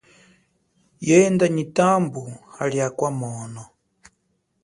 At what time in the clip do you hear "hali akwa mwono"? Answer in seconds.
2.55-3.63